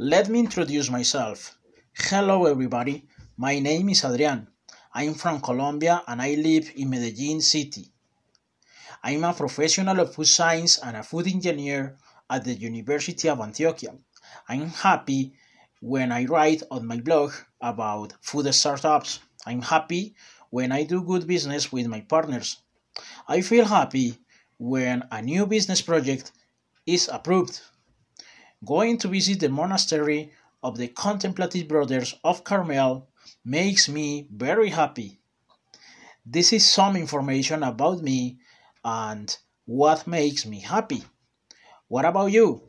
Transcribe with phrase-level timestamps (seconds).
[0.00, 1.58] Let me introduce myself.
[1.92, 3.08] Hello, everybody.
[3.36, 4.46] My name is Adrian.
[4.94, 7.90] I'm from Colombia and I live in Medellin City.
[9.02, 11.96] I'm a professional of food science and a food engineer
[12.30, 13.98] at the University of Antioquia.
[14.48, 15.32] I'm happy
[15.80, 19.18] when I write on my blog about food startups.
[19.46, 20.14] I'm happy
[20.50, 22.58] when I do good business with my partners.
[23.26, 24.18] I feel happy
[24.58, 26.30] when a new business project
[26.86, 27.60] is approved.
[28.64, 30.32] Going to visit the monastery
[30.62, 33.08] of the Contemplative Brothers of Carmel
[33.44, 35.20] makes me very happy.
[36.26, 38.38] This is some information about me
[38.84, 41.04] and what makes me happy.
[41.86, 42.62] What about you?